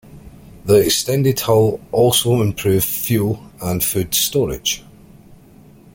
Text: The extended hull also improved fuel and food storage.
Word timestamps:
The 0.65 0.77
extended 0.83 1.39
hull 1.41 1.79
also 1.91 2.41
improved 2.41 2.85
fuel 2.85 3.39
and 3.61 3.83
food 3.83 4.15
storage. 4.15 4.83